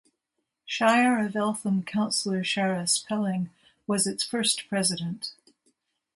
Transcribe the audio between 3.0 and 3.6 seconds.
Pelling